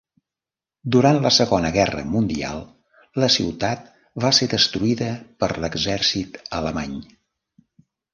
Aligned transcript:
Durant 0.93 1.17
la 1.25 1.31
Segona 1.33 1.69
Guerra 1.75 2.05
Mundial 2.13 2.63
la 3.23 3.29
ciutat 3.33 3.83
va 4.25 4.31
ser 4.39 4.47
destruïda 4.55 5.11
per 5.45 5.51
l'exèrcit 5.65 6.41
alemany. 6.61 6.97